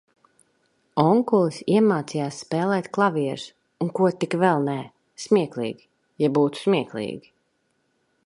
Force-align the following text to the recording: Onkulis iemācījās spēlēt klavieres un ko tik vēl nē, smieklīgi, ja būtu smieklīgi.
Onkulis 1.01 1.59
iemācījās 1.73 2.39
spēlēt 2.45 2.89
klavieres 2.97 3.45
un 3.85 3.93
ko 3.99 4.09
tik 4.23 4.33
vēl 4.45 4.65
nē, 4.69 4.77
smieklīgi, 5.25 5.87
ja 6.25 6.31
būtu 6.39 6.63
smieklīgi. 6.65 7.33